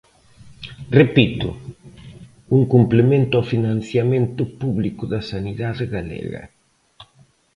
Repito: 0.99 1.47
un 2.57 2.61
complemento 2.75 3.33
ao 3.35 3.49
financiamento 3.53 4.43
público 4.61 5.03
da 5.13 5.21
sanidade 5.31 5.83
galega. 5.95 6.43